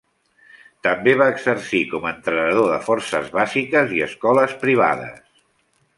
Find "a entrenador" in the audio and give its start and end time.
2.09-2.71